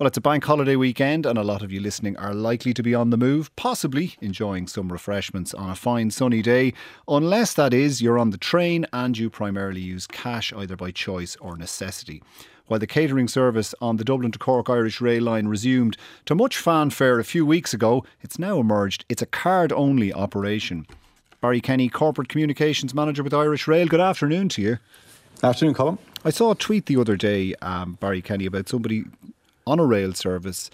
[0.00, 2.82] Well, it's a bank holiday weekend, and a lot of you listening are likely to
[2.82, 6.72] be on the move, possibly enjoying some refreshments on a fine sunny day,
[7.06, 11.36] unless that is you're on the train and you primarily use cash either by choice
[11.36, 12.22] or necessity.
[12.66, 16.56] While the catering service on the Dublin to Cork Irish Rail line resumed to much
[16.56, 20.86] fanfare a few weeks ago, it's now emerged it's a card only operation.
[21.42, 24.78] Barry Kenny, Corporate Communications Manager with Irish Rail, good afternoon to you.
[25.42, 25.98] Afternoon, Colin.
[26.24, 29.04] I saw a tweet the other day, um, Barry Kenny, about somebody
[29.70, 30.68] on a rail service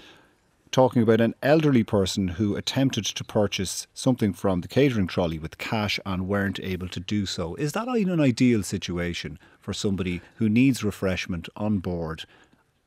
[0.73, 5.59] talking about an elderly person who attempted to purchase something from the catering trolley with
[5.59, 7.55] cash and weren't able to do so.
[7.57, 12.25] Is that an ideal situation for somebody who needs refreshment on board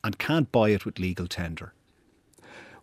[0.03, 1.73] and can't buy it with legal tender?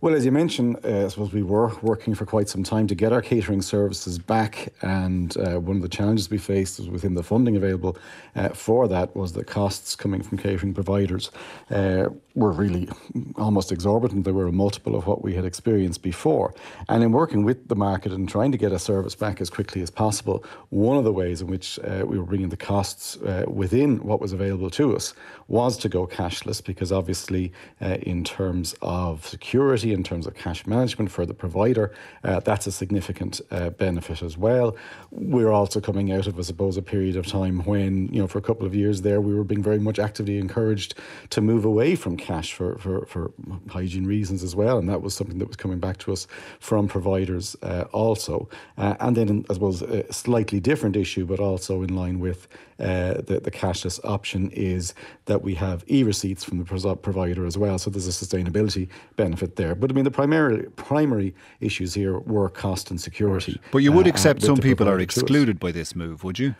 [0.02, 2.94] Well, as you mentioned, uh, I suppose we were working for quite some time to
[2.94, 7.14] get our catering services back, and uh, one of the challenges we faced was within
[7.14, 7.96] the funding available
[8.36, 11.30] uh, for that was the costs coming from catering providers
[11.70, 12.88] uh, were really
[13.36, 14.24] almost exorbitant.
[14.24, 16.54] They were a multiple of what we had experienced before.
[16.88, 19.82] And in working with the market and trying to get a service back as quickly
[19.82, 23.44] as possible, one of the ways in which uh, we were bringing the costs uh,
[23.62, 25.14] within what was available to us
[25.48, 31.10] was to go cashless, because obviously, in terms of security in terms of cash management
[31.10, 31.92] for the provider.
[32.24, 34.76] Uh, that's a significant uh, benefit as well.
[35.10, 38.38] We're also coming out of, I suppose, a period of time when, you know, for
[38.38, 40.94] a couple of years there, we were being very much actively encouraged
[41.30, 43.22] to move away from cash for, for, for
[43.68, 44.76] hygiene reasons as well.
[44.78, 46.26] And that was something that was coming back to us
[46.60, 48.48] from providers uh, also.
[48.76, 53.14] Uh, and then, I suppose, a slightly different issue, but also in line with uh,
[53.28, 54.94] the, the cashless option, is
[55.26, 57.78] that we have e receipts from the provider as well.
[57.78, 59.74] So there's a sustainability benefit there.
[59.74, 63.60] But I mean, the primary primary issues here were cost and security.
[63.70, 66.54] But you would uh, accept some people are excluded by this move, would you?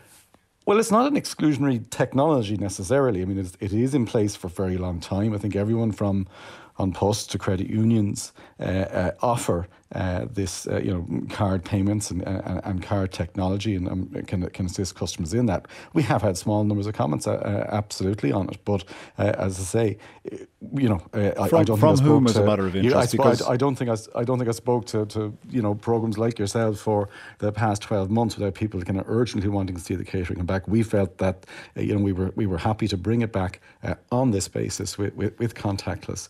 [0.67, 3.21] Well, it's not an exclusionary technology necessarily.
[3.21, 5.33] I mean, it's, it is in place for a very long time.
[5.33, 6.27] I think everyone from
[6.77, 12.11] An Post to credit unions uh, uh, offer uh, this, uh, you know, card payments
[12.11, 15.65] and, and, and card technology, and um, can can assist customers in that.
[15.93, 18.83] We have had small numbers of comments, uh, uh absolutely on it, but
[19.17, 19.97] uh, as I say,
[20.75, 22.75] you know, I, from, I, don't from think I whom, to, as a matter of
[22.75, 25.37] interest, you, I, I, I, don't think I, I don't think I spoke to, to
[25.49, 27.07] you know programs like yourself for
[27.39, 30.45] the past twelve months without people kind of urgently wanting to see the catering come
[30.45, 30.67] back.
[30.67, 31.45] We felt that
[31.77, 33.61] you know we were we were happy to bring it back
[34.11, 36.27] on this basis with with, with contactless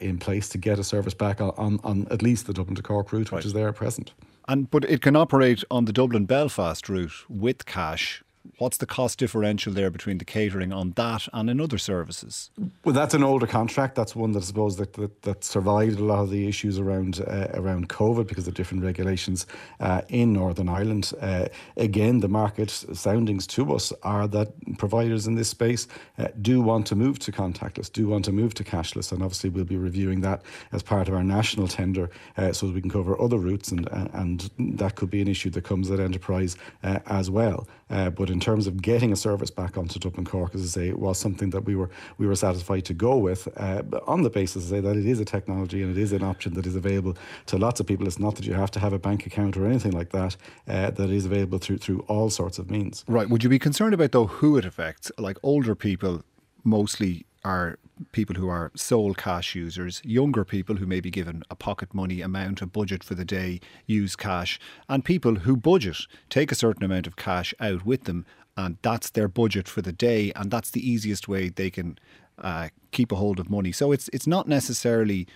[0.00, 2.82] in place to get a service back on, on, on at least the Dublin to
[2.82, 3.38] Cork route, right.
[3.38, 4.12] which is there at present.
[4.46, 8.22] And but it can operate on the Dublin Belfast route with cash
[8.58, 12.50] What's the cost differential there between the catering on that and in other services?
[12.84, 13.94] Well, that's an older contract.
[13.94, 17.20] That's one that I suppose that, that, that survived a lot of the issues around
[17.26, 19.46] uh, around COVID because of different regulations
[19.80, 21.12] uh, in Northern Ireland.
[21.20, 21.46] Uh,
[21.78, 25.88] again, the market soundings to us are that providers in this space
[26.18, 29.48] uh, do want to move to contactless, do want to move to cashless, and obviously
[29.48, 32.90] we'll be reviewing that as part of our national tender uh, so that we can
[32.90, 36.56] cover other routes, and uh, and that could be an issue that comes at enterprise
[36.82, 37.66] as well.
[37.88, 41.18] but in terms of getting a service back onto Dublin Cork, as I say, was
[41.18, 44.80] something that we were we were satisfied to go with uh, on the basis, say,
[44.80, 47.78] that it is a technology and it is an option that is available to lots
[47.78, 48.08] of people.
[48.08, 50.36] It's not that you have to have a bank account or anything like that.
[50.66, 53.04] Uh, that is available through through all sorts of means.
[53.06, 53.30] Right.
[53.30, 55.12] Would you be concerned about though who it affects?
[55.16, 56.24] Like older people,
[56.64, 57.78] mostly are
[58.12, 62.20] people who are sole cash users, younger people who may be given a pocket money
[62.20, 65.98] amount, a budget for the day, use cash, and people who budget,
[66.30, 68.24] take a certain amount of cash out with them,
[68.56, 71.98] and that's their budget for the day, and that's the easiest way they can
[72.38, 73.72] uh, keep a hold of money.
[73.72, 75.26] So it's it's not necessarily.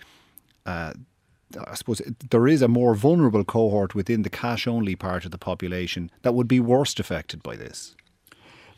[0.65, 0.93] Uh,
[1.67, 1.99] I suppose
[2.29, 6.35] there is a more vulnerable cohort within the cash only part of the population that
[6.35, 7.95] would be worst affected by this.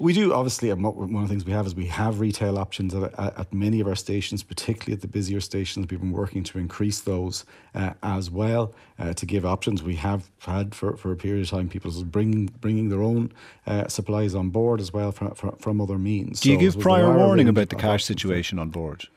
[0.01, 3.13] We do, obviously, one of the things we have is we have retail options at,
[3.19, 5.85] at many of our stations, particularly at the busier stations.
[5.91, 7.45] We've been working to increase those
[7.75, 9.83] uh, as well uh, to give options.
[9.83, 13.31] We have had for, for a period of time people bringing bringing their own
[13.67, 16.39] uh, supplies on board as well from, from, from other means.
[16.39, 19.07] Do you so give prior warning about the cash situation on board?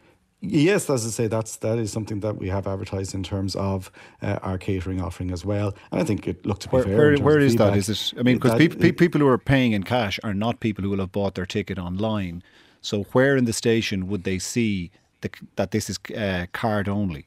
[0.47, 3.91] Yes, as I say, that's that is something that we have advertised in terms of
[4.23, 5.75] uh, our catering offering as well.
[5.91, 6.97] And I think it looked to be where, fair.
[6.97, 7.73] Where, where is feedback.
[7.73, 7.79] that?
[7.79, 8.19] Is it?
[8.19, 10.99] I mean, because pe- people who are paying in cash are not people who will
[10.99, 12.43] have bought their ticket online.
[12.81, 14.91] So where in the station would they see
[15.23, 17.27] the, that this is uh, card only?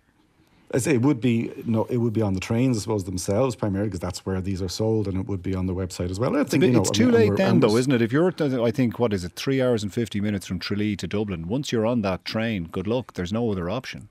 [0.73, 3.55] I say it would be no, it would be on the trains, I suppose themselves
[3.55, 6.19] primarily because that's where these are sold, and it would be on the website as
[6.19, 6.35] well.
[6.35, 8.01] I think it's, you know, it's too late then, though, isn't it?
[8.01, 11.07] If you're, I think, what is it, three hours and fifty minutes from Tralee to
[11.07, 11.47] Dublin.
[11.47, 13.13] Once you're on that train, good luck.
[13.13, 14.09] There's no other option.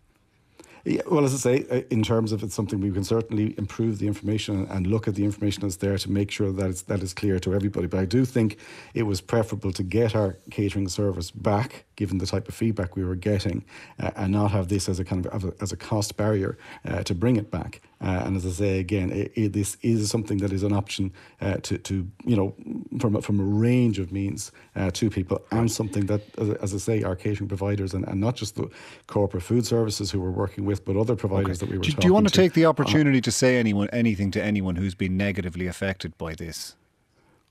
[0.89, 3.99] Yeah, well, as I say, uh, in terms of it's something we can certainly improve
[3.99, 7.03] the information and look at the information that's there to make sure that it's that
[7.03, 7.89] is clear to everybody.
[7.89, 8.59] But I do think
[8.95, 13.05] it was preferable to get our catering service back given the type of feedback we
[13.05, 13.65] were getting,
[13.99, 16.57] uh, and not have this as a kind of as a, cost barrier
[16.87, 17.81] uh, to bring it back.
[18.01, 21.13] Uh, and as I say again, it, it, this is something that is an option
[21.41, 22.55] uh, to, to you know
[23.01, 26.23] from from a range of means uh, to people, and something that,
[26.63, 28.69] as, I say, our catering providers and, and not just the
[29.07, 31.67] corporate food services who we're working with, but other providers okay.
[31.67, 31.85] that we were.
[31.85, 34.77] Do, do you want to, to take the opportunity to say anyone anything to anyone
[34.77, 36.77] who's been negatively affected by this?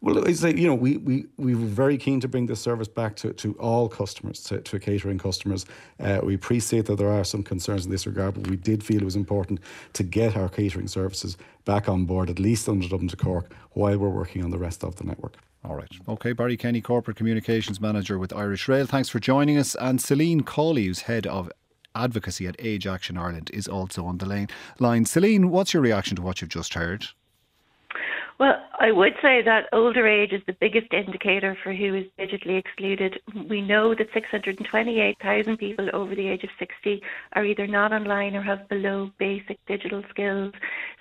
[0.02, 2.88] Well, it's like, you know, we, we, we were very keen to bring this service
[2.88, 5.66] back to, to all customers, to, to catering customers.
[6.00, 9.02] Uh, we appreciate that there are some concerns in this regard, but we did feel
[9.02, 9.60] it was important
[9.94, 13.98] to get our catering services back on board, at least under Dublin to Cork, while
[13.98, 15.38] we're working on the rest of the network.
[15.64, 15.90] All right.
[16.08, 18.86] Okay, Barry Kenny, Corporate Communications Manager with Irish Rail.
[18.86, 19.76] Thanks for joining us.
[19.76, 21.52] And Celine Cawley, who's Head of
[21.96, 24.50] Advocacy at Age Action Ireland, is also on the line.
[24.80, 25.06] line.
[25.06, 27.08] Celine, what's your reaction to what you've just heard?
[28.38, 32.60] Well, I would say that older age is the biggest indicator for who is digitally
[32.60, 33.22] excluded.
[33.50, 37.02] We know that 628,000 people over the age of 60
[37.34, 40.54] are either not online or have below basic digital skills.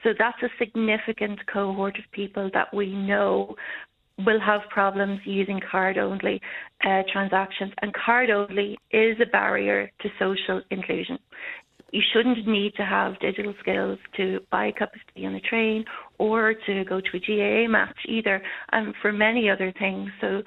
[0.04, 3.56] So that's a significant cohort of people that we know
[4.18, 6.40] will have problems using card only
[6.86, 7.72] uh, transactions.
[7.82, 11.18] And card only is a barrier to social inclusion
[11.94, 15.40] you shouldn't need to have digital skills to buy a cup of tea on a
[15.40, 15.84] train
[16.18, 20.10] or to go to a GAA match either, and for many other things.
[20.20, 20.42] So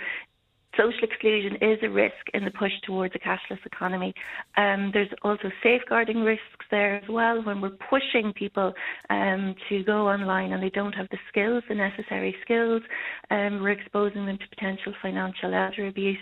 [0.78, 4.14] social exclusion is a risk in the push towards a cashless economy.
[4.56, 8.74] Um, there's also safeguarding risks there as well when we're pushing people
[9.10, 12.82] um, to go online and they don't have the skills, the necessary skills.
[13.32, 16.18] Um, we're exposing them to potential financial elder abuse.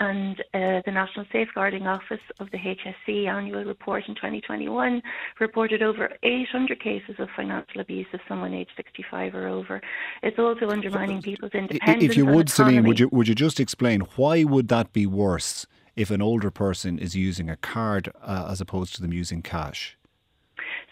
[0.00, 5.00] And uh, the National Safeguarding Office of the HSE annual report in 2021
[5.40, 9.80] reported over 800 cases of financial abuse of someone aged 65 or over.
[10.22, 12.10] It's also undermining people's independence.
[12.10, 15.66] If you would, Celine, would you would you just explain why would that be worse
[15.96, 19.96] if an older person is using a card uh, as opposed to them using cash?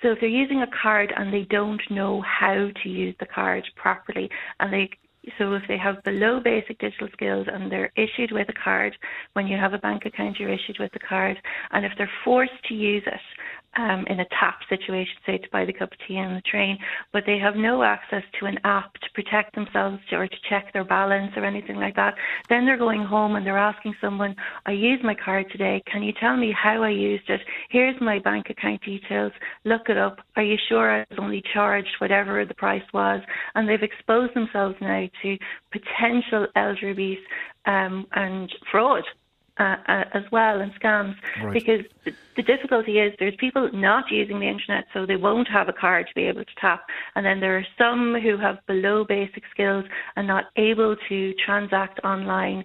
[0.03, 3.65] So if they're using a card and they don't know how to use the card
[3.77, 4.91] properly and they
[5.39, 8.97] so if they have below basic digital skills and they're issued with a card,
[9.35, 11.37] when you have a bank account, you're issued with the card,
[11.71, 13.21] and if they're forced to use it
[13.77, 16.79] um, in a tap situation, say to buy the cup of tea on the train,
[17.13, 20.85] but they have no access to an app to protect themselves or to check their
[20.85, 22.15] balance or anything like that,
[22.49, 24.35] then they're going home and they're asking someone,
[24.67, 27.41] I used my card today, can you tell me how I used it?
[27.71, 29.33] Here's my bank account details,
[29.65, 30.19] look it up.
[30.37, 33.21] Are you sure I was only charged whatever the price was?
[33.55, 35.39] And they've exposed themselves now to
[35.71, 37.19] potential elder abuse
[37.67, 39.05] um, and fraud
[39.59, 41.15] uh, uh, as well and scams.
[41.43, 41.53] Right.
[41.53, 45.69] because the, the, difficulty is there's people not using the internet so they won't have
[45.69, 46.87] a card to be able to tap.
[47.15, 49.85] And then there are some who have below basic skills
[50.17, 52.65] and not able to transact online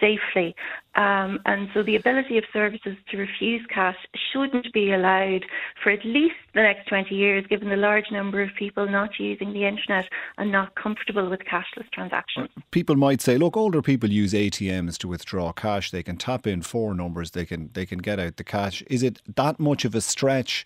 [0.00, 0.54] safely
[0.98, 3.94] um, and so the ability of services to refuse cash
[4.32, 5.44] shouldn't be allowed
[5.80, 9.52] for at least the next 20 years, given the large number of people not using
[9.52, 10.06] the internet
[10.38, 12.48] and not comfortable with cashless transactions.
[12.72, 15.92] People might say, look, older people use ATMs to withdraw cash.
[15.92, 17.30] They can tap in four numbers.
[17.30, 18.82] They can they can get out the cash.
[18.88, 20.64] Is it that much of a stretch?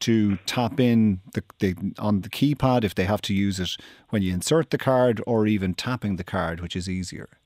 [0.00, 3.76] to tap in the, the, on the keypad if they have to use it
[4.10, 7.37] when you insert the card or even tapping the card, which is easier?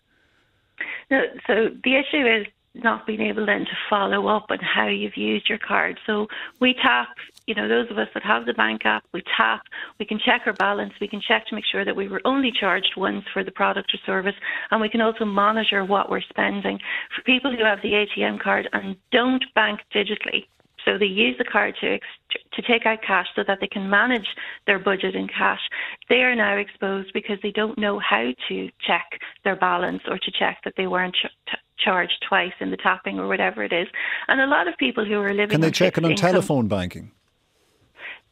[1.13, 5.15] No, so the issue is not being able then to follow up on how you've
[5.15, 6.01] used your card.
[6.07, 6.27] So
[6.59, 7.09] we tap,
[7.47, 9.61] you know, those of us that have the bank app, we tap,
[10.01, 12.51] we can check our balance, we can check to make sure that we were only
[12.51, 14.35] charged once for the product or service,
[14.71, 16.79] and we can also monitor what we're spending.
[17.15, 20.47] For people who have the ATM card and don't bank digitally,
[20.85, 23.89] so they use the card to ex- to take out cash so that they can
[23.89, 24.27] manage
[24.67, 25.61] their budget in cash.
[26.09, 30.31] They are now exposed because they don't know how to check their balance or to
[30.31, 33.89] check that they weren't ch- charged twice in the tapping or whatever it is.
[34.29, 37.13] And a lot of people who are living can they check it on telephone banking?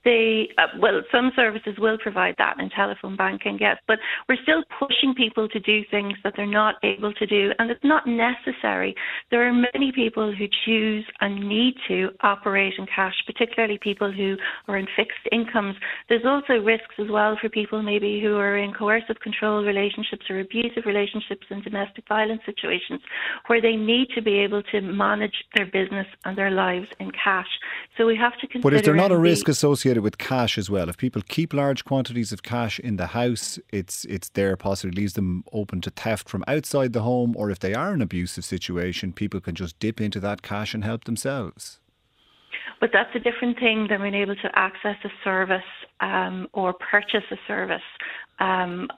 [0.05, 4.63] They uh, well, some services will provide that in telephone banking, yes, but we're still
[4.79, 8.95] pushing people to do things that they're not able to do, and it's not necessary.
[9.31, 14.37] There are many people who choose and need to operate in cash, particularly people who
[14.69, 15.77] are in fixed incomes.
[16.09, 20.41] There's also risks as well for people maybe who are in coercive control relationships or
[20.41, 23.03] abusive relationships and domestic violence situations,
[23.49, 27.49] where they need to be able to manage their business and their lives in cash.
[27.99, 28.63] So we have to consider.
[28.63, 29.90] But is there not a risk associated?
[29.91, 30.89] Associated with cash as well.
[30.89, 35.15] If people keep large quantities of cash in the house, it's it's there possibly leaves
[35.15, 38.45] them open to theft from outside the home, or if they are in an abusive
[38.45, 41.81] situation, people can just dip into that cash and help themselves.
[42.81, 45.71] But that's a different thing than being able to access a service
[46.01, 47.89] um, or purchase a service
[48.39, 48.89] um,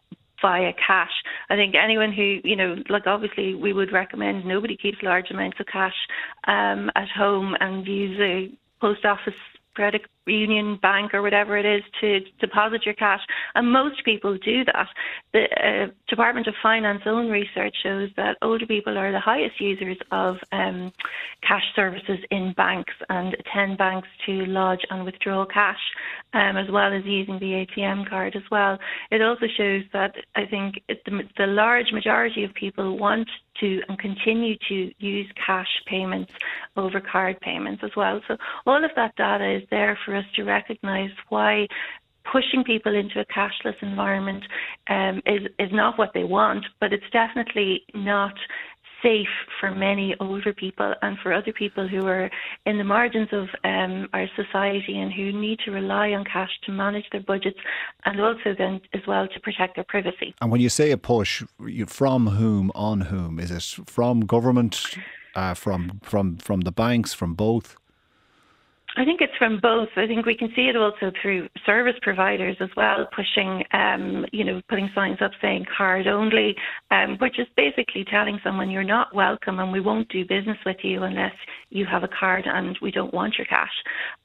[0.41, 1.15] via cash.
[1.49, 5.59] I think anyone who, you know, like obviously we would recommend nobody keeps large amounts
[5.59, 5.99] of cash
[6.47, 9.41] um, at home and use a post office
[9.75, 13.21] credit union, bank, or whatever it is to deposit your cash.
[13.55, 14.89] And most people do that.
[15.33, 19.97] The uh, Department of Finance own research shows that older people are the highest users
[20.11, 20.93] of um,
[21.47, 25.81] cash services in banks and attend banks to lodge and withdraw cash,
[26.35, 28.79] um, as well as using the ATM card as well.
[29.11, 33.29] It also shows that I think the, the large majority of people want
[33.61, 36.33] to and continue to use cash payments
[36.77, 38.21] over card payments as well.
[38.29, 38.37] So
[38.67, 41.67] all of that data is there for us to recognise why
[42.31, 44.45] pushing people into a cashless environment
[44.89, 48.35] um, is is not what they want, but it's definitely not
[49.03, 49.29] safe
[49.61, 52.31] for many older people and for other people who are
[52.67, 56.73] in the margins of um, our society and who need to rely on cash to
[56.73, 57.59] manage their budgets
[58.05, 60.35] and also then as well to protect their privacy.
[60.41, 61.43] And when you say a push,
[61.87, 63.39] from whom on whom?
[63.39, 64.97] Is it from government,
[65.35, 67.77] uh, from from from the banks, from both?
[68.97, 69.89] I think it's from both.
[69.97, 74.45] I think we can see it also through service providers as well, pushing, um, you
[74.45, 76.55] know, putting signs up saying card only,
[76.91, 80.77] um, which is basically telling someone you're not welcome and we won't do business with
[80.83, 81.35] you unless
[81.71, 83.73] you have a card and we don't want your cash.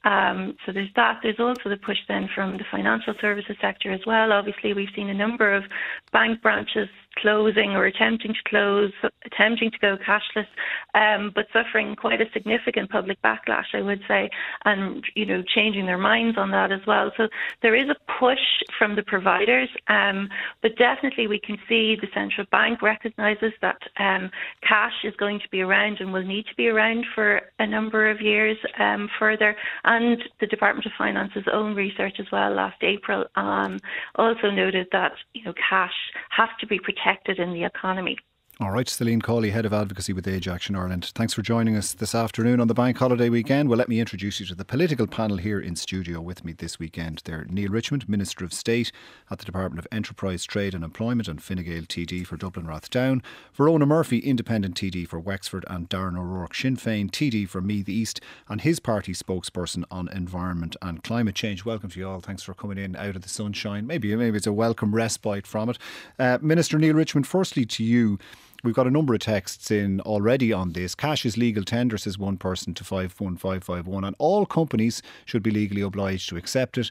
[0.03, 1.19] Um, so there's that.
[1.24, 4.33] There's also the push then from the financial services sector as well.
[4.33, 5.63] Obviously, we've seen a number of
[6.12, 6.89] bank branches
[7.21, 8.91] closing or attempting to close,
[9.25, 10.47] attempting to go cashless,
[10.93, 14.29] um, but suffering quite a significant public backlash, I would say,
[14.65, 17.12] and you know changing their minds on that as well.
[17.17, 17.27] So
[17.62, 18.39] there is a push
[18.77, 20.29] from the providers, um,
[20.62, 24.29] but definitely we can see the central bank recognises that um,
[24.67, 28.09] cash is going to be around and will need to be around for a number
[28.09, 33.25] of years um, further, and the Department of Finance's own research as well last April
[33.36, 33.77] um,
[34.15, 35.93] also noted that you know cash
[36.29, 38.17] has to be protected protected in the economy.
[38.59, 41.11] All right, Celine Cawley, Head of Advocacy with Age Action Ireland.
[41.13, 43.69] Thanks for joining us this afternoon on the bank holiday weekend.
[43.69, 46.79] Well, let me introduce you to the political panel here in studio with me this
[46.79, 47.21] weekend.
[47.25, 48.91] They're Neale Richmond, Minister of State
[49.29, 53.21] at the Department of Enterprise, Trade and Employment, and Fine TD for Dublin Rathdown.
[53.53, 58.21] Verona Murphy, Independent TD for Wexford, and Darren O'Rourke, Sinn Féin TD for Meath East,
[58.49, 61.63] and his party spokesperson on environment and climate change.
[61.63, 62.21] Welcome to you all.
[62.21, 63.85] Thanks for coming in out of the sunshine.
[63.85, 65.77] Maybe, maybe it's a welcome respite from it.
[66.17, 68.17] Uh, Minister Neale Richmond, firstly to you.
[68.63, 70.95] We've got a number of texts in already on this.
[70.95, 75.81] Cash is legal tender, says one person to 51551, and all companies should be legally
[75.81, 76.89] obliged to accept it.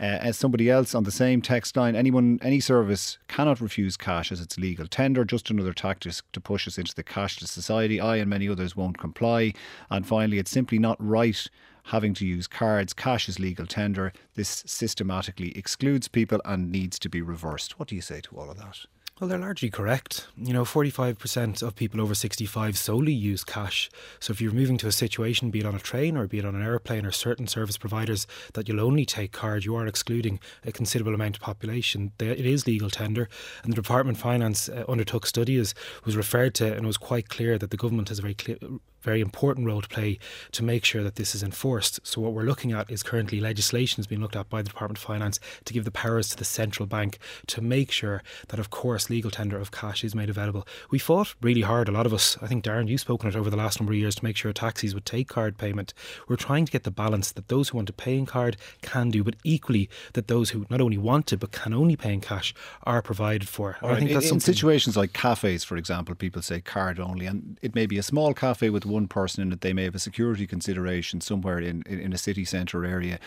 [0.00, 4.30] Uh, as somebody else on the same text line, anyone, any service cannot refuse cash
[4.30, 5.24] as it's legal tender.
[5.24, 8.00] Just another tactic to push us into the cashless society.
[8.00, 9.54] I and many others won't comply.
[9.90, 11.48] And finally, it's simply not right
[11.84, 12.92] having to use cards.
[12.92, 14.12] Cash is legal tender.
[14.34, 17.78] This systematically excludes people and needs to be reversed.
[17.78, 18.86] What do you say to all of that?
[19.20, 20.28] Well, they're largely correct.
[20.36, 23.90] You know, 45% of people over 65 solely use cash.
[24.20, 26.44] So if you're moving to a situation, be it on a train or be it
[26.44, 30.38] on an airplane or certain service providers, that you'll only take card, you are excluding
[30.64, 32.12] a considerable amount of population.
[32.20, 33.28] It is legal tender.
[33.64, 37.28] And the Department of Finance uh, undertook studies, was referred to, and it was quite
[37.28, 38.58] clear that the government has a very clear
[39.00, 40.18] very important role to play
[40.52, 42.00] to make sure that this is enforced.
[42.06, 44.98] So what we're looking at is currently legislation is being looked at by the Department
[44.98, 48.70] of Finance to give the powers to the central bank to make sure that of
[48.70, 50.66] course legal tender of cash is made available.
[50.90, 53.50] We fought really hard, a lot of us, I think Darren you've spoken it over
[53.50, 55.94] the last number of years to make sure taxis would take card payment.
[56.26, 59.10] We're trying to get the balance that those who want to pay in card can
[59.10, 62.20] do, but equally that those who not only want to but can only pay in
[62.20, 63.76] cash are provided for.
[63.82, 63.92] Right.
[63.92, 67.58] I think that's in, in situations like cafes, for example, people say card only, and
[67.62, 70.00] it may be a small cafe with one person in it, they may have a
[70.00, 73.18] security consideration somewhere in, in, in a city centre area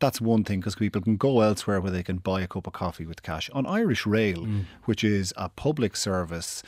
[0.00, 2.72] that's one thing because people can go elsewhere where they can buy a cup of
[2.72, 3.48] coffee with cash.
[3.50, 4.64] On Irish Rail, mm.
[4.86, 6.62] which is a public service,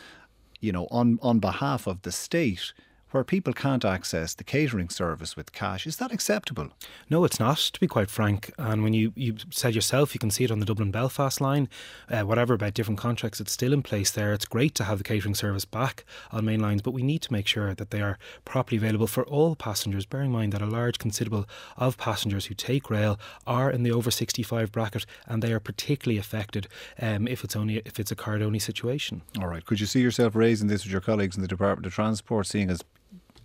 [0.60, 2.72] you know, on on behalf of the state,
[3.12, 5.86] where people can't access the catering service with cash.
[5.86, 6.70] Is that acceptable?
[7.08, 8.52] No, it's not, to be quite frank.
[8.58, 11.68] And when you, you said yourself, you can see it on the Dublin Belfast line,
[12.10, 14.32] uh, whatever about different contracts, it's still in place there.
[14.32, 17.32] It's great to have the catering service back on main lines, but we need to
[17.32, 20.66] make sure that they are properly available for all passengers, bearing in mind that a
[20.66, 25.52] large considerable of passengers who take rail are in the over 65 bracket and they
[25.52, 26.66] are particularly affected
[27.00, 29.22] um, if it's only if it's a card only situation.
[29.40, 29.64] All right.
[29.64, 32.70] Could you see yourself raising this with your colleagues in the Department of Transport, seeing
[32.70, 32.82] as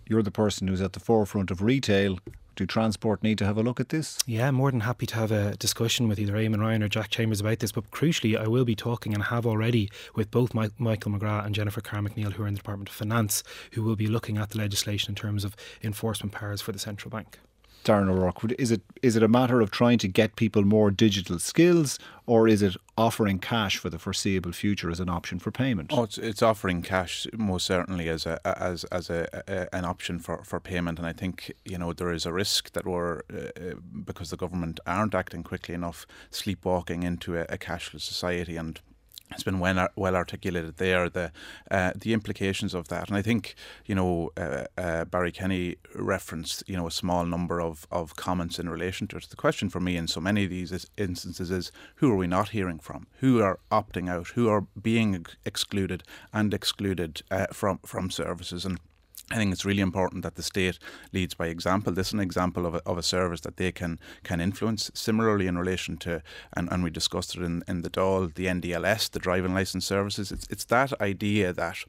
[0.08, 2.18] you're the person who's at the forefront of retail.
[2.56, 4.18] Do transport need to have a look at this?
[4.26, 7.40] Yeah, more than happy to have a discussion with either Eamon Ryan or Jack Chambers
[7.40, 7.70] about this.
[7.70, 11.80] But crucially, I will be talking and have already with both Michael McGrath and Jennifer
[11.80, 14.58] Carroll MacNeill, who are in the Department of Finance, who will be looking at the
[14.58, 17.38] legislation in terms of enforcement powers for the central bank.
[17.84, 21.38] Darren O'Rourke, is it is it a matter of trying to get people more digital
[21.38, 25.90] skills, or is it offering cash for the foreseeable future as an option for payment?
[25.92, 30.18] Oh, it's, it's offering cash most certainly as a as as a, a, an option
[30.18, 33.74] for, for payment, and I think you know there is a risk that we're uh,
[34.04, 38.80] because the government aren't acting quickly enough, sleepwalking into a, a cashless society, and
[39.30, 41.32] it's been well, well articulated there the
[41.70, 43.54] uh, the implications of that, and I think
[43.86, 48.58] you know uh, uh, Barry Kenny referenced you know a small number of, of comments
[48.58, 49.26] in relation to it.
[49.28, 52.26] The question for me in so many of these is, instances is who are we
[52.26, 53.06] not hearing from?
[53.20, 54.28] Who are opting out?
[54.28, 58.64] Who are being excluded and excluded uh, from from services?
[58.64, 58.78] And
[59.30, 60.78] I think it's really important that the state
[61.12, 61.92] leads by example.
[61.92, 64.90] This is an example of a, of a service that they can can influence.
[64.94, 66.22] Similarly, in relation to,
[66.54, 70.32] and, and we discussed it in, in the Dáil, the NDLS, the driving license services,
[70.32, 71.84] it's, it's that idea that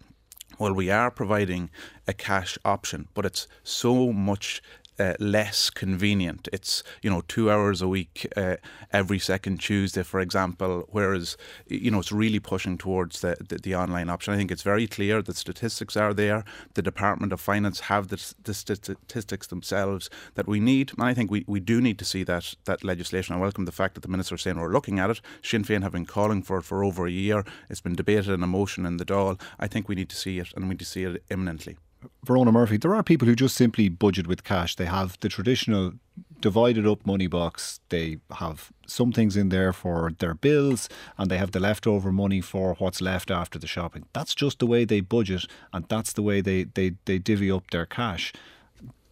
[0.57, 1.69] well, we are providing
[2.07, 4.61] a cash option, but it's so much
[4.99, 6.47] uh, less convenient.
[6.51, 8.57] It's you know two hours a week uh,
[8.91, 10.87] every second Tuesday, for example.
[10.89, 11.37] Whereas
[11.67, 14.33] you know it's really pushing towards the, the, the online option.
[14.33, 16.43] I think it's very clear that statistics are there.
[16.73, 20.91] The Department of Finance have the, the statistics themselves that we need.
[20.97, 23.35] And I think we, we do need to see that that legislation.
[23.35, 25.21] I welcome the fact that the minister is saying we're looking at it.
[25.41, 27.45] Sinn Féin have been calling for it for over a year.
[27.69, 29.39] It's been debated in a motion in the Dáil.
[29.59, 31.77] I think we need to see it, and we need to see it imminently.
[32.23, 34.75] Verona Murphy, there are people who just simply budget with cash.
[34.75, 35.93] They have the traditional
[36.39, 37.79] divided up money box.
[37.89, 40.87] They have some things in there for their bills
[41.17, 44.05] and they have the leftover money for what's left after the shopping.
[44.13, 47.69] That's just the way they budget and that's the way they, they, they divvy up
[47.71, 48.33] their cash.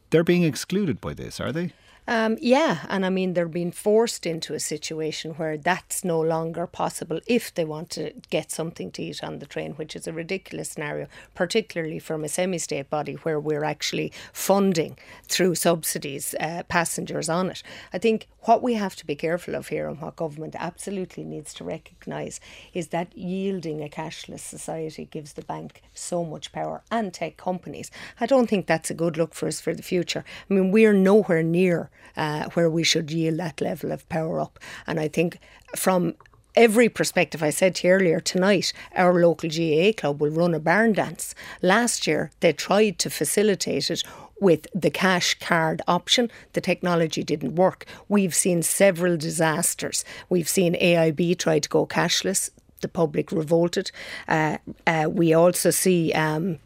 [0.10, 1.74] They're being excluded by this, are they?
[2.10, 6.66] Um, yeah, and I mean, they're being forced into a situation where that's no longer
[6.66, 10.14] possible if they want to get something to eat on the train, which is a
[10.14, 14.98] ridiculous scenario, particularly from a semi state body where we're actually funding
[15.28, 17.62] through subsidies uh, passengers on it.
[17.92, 21.54] I think what we have to be careful of here and what government absolutely needs
[21.56, 22.40] to recognise
[22.74, 27.92] is that yielding a cashless society gives the bank so much power and tech companies.
[28.22, 30.24] I don't think that's a good look for us for the future.
[30.50, 34.60] I mean, we're nowhere near uh, where we should yield that level of power up.
[34.86, 35.40] And I think
[35.76, 36.16] from
[36.58, 37.44] every perspective.
[37.44, 41.36] I said to you earlier tonight, our local GAA club will run a barn dance.
[41.62, 44.04] Last year, they tried to facilitate it
[44.42, 46.32] with the cash card option.
[46.54, 47.86] The technology didn't work.
[48.10, 50.04] We've seen several disasters.
[50.30, 52.50] We've seen AIB try to go cashless.
[52.82, 53.92] The public revolted.
[54.28, 56.60] Uh, uh, we also see um,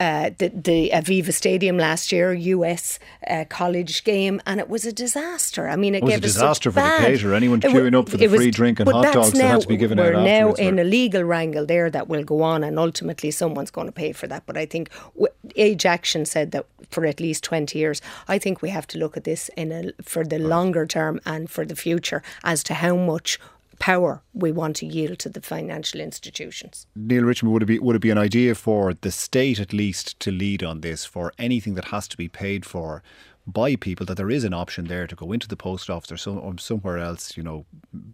[0.00, 4.92] uh, the, the Aviva Stadium last year, US uh, college game, and it was a
[4.92, 5.68] disaster.
[5.68, 7.34] I mean, it, it was gave a disaster for bad, the caterer.
[7.34, 9.76] Anyone queuing up for the free drink and hot dogs now, that had to be
[9.76, 10.14] given we're out.
[10.16, 10.82] We're now in or?
[10.82, 14.26] a legal wrangle there that will go on, and ultimately someone's going to pay for
[14.28, 14.44] that.
[14.46, 14.90] But I think
[15.56, 18.00] Age Action said that for at least twenty years.
[18.28, 21.50] I think we have to look at this in a, for the longer term and
[21.50, 23.38] for the future as to how much
[23.78, 26.86] power we want to yield to the financial institutions.
[26.96, 30.18] Neale Richmond, would it be would it be an idea for the state at least
[30.20, 33.02] to lead on this for anything that has to be paid for
[33.48, 36.18] by people that there is an option there to go into the post office or,
[36.18, 37.64] some, or somewhere else, you know,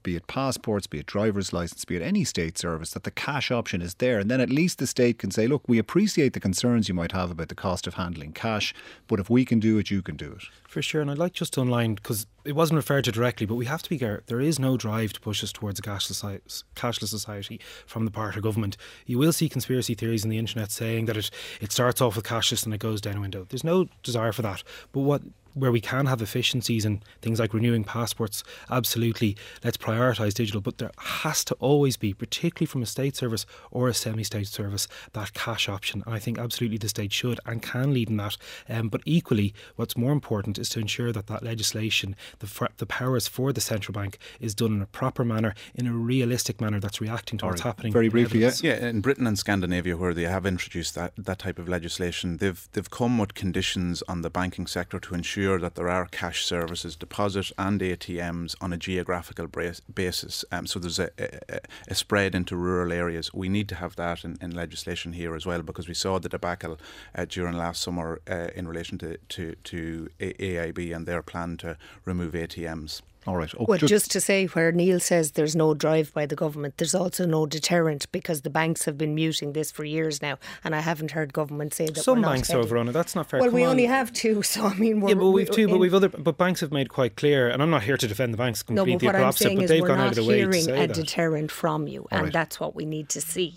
[0.04, 3.50] be it passports, be it driver's license, be it any state service, that the cash
[3.50, 4.20] option is there.
[4.20, 7.10] And then at least the state can say, look, we appreciate the concerns you might
[7.10, 8.72] have about the cost of handling cash,
[9.08, 10.44] but if we can do it, you can do it.
[10.68, 11.02] For sure.
[11.02, 13.82] And I'd like just to underline, because it wasn't referred to directly, but we have
[13.82, 18.04] to be clear there is no drive to push us towards a cashless, society from
[18.04, 18.76] the part of government.
[19.06, 21.30] You will see conspiracy theories on the internet saying that it,
[21.60, 23.46] it starts off with cashless and it goes down a window.
[23.48, 24.62] There's no desire for that.
[24.92, 25.22] But what
[25.54, 30.60] where we can have efficiencies and things like renewing passports, absolutely, let's prioritise digital.
[30.60, 34.48] But there has to always be, particularly from a state service or a semi state
[34.48, 36.02] service, that cash option.
[36.06, 38.36] And I think absolutely the state should and can lead in that.
[38.68, 43.28] Um, but equally, what's more important is to ensure that that legislation, the, the powers
[43.28, 47.00] for the central bank, is done in a proper manner, in a realistic manner that's
[47.00, 47.92] reacting to what's happening.
[47.92, 48.62] Very briefly, yes.
[48.62, 52.68] Yeah, in Britain and Scandinavia, where they have introduced that, that type of legislation, they've,
[52.72, 56.46] they've come with conditions on the banking sector to ensure ensure that there are cash
[56.46, 60.42] services, deposit and ATMs on a geographical basis.
[60.50, 63.34] Um, so there's a, a, a, spread into rural areas.
[63.34, 66.30] We need to have that in, in legislation here as well because we saw the
[66.30, 66.78] debacle
[67.14, 71.76] uh, during last summer uh, in relation to, to, to AIB and their plan to
[72.06, 73.02] remove ATMs.
[73.26, 73.52] All right.
[73.58, 76.76] Oh, well, just, just, to say where Neale says there's no drive by the government,
[76.76, 80.74] there's also no deterrent because the banks have been muting this for years now, and
[80.74, 82.02] I haven't heard government say that.
[82.02, 82.92] Some banks on it.
[82.92, 83.40] That's not fair.
[83.40, 83.70] Well, Come we on.
[83.70, 86.60] only have two, so I mean, yeah, but we've two, but we've other, but banks
[86.60, 88.92] have made quite clear, and I'm not here to defend the banks completely.
[88.92, 90.38] No, but what I'm saying but is they've we're gone not out of the way
[90.38, 90.94] hearing a that.
[90.94, 92.32] deterrent from you, and right.
[92.32, 93.54] that's what we need to see.